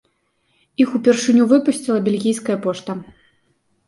[0.85, 2.91] Іх упершыню выпусціла бельгійская пошта.